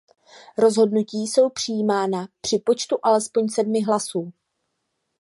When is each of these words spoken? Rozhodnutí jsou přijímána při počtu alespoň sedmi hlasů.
Rozhodnutí 0.57 1.23
jsou 1.27 1.49
přijímána 1.49 2.27
při 2.41 2.59
počtu 2.65 2.97
alespoň 3.03 3.49
sedmi 3.49 3.83
hlasů. 3.83 4.33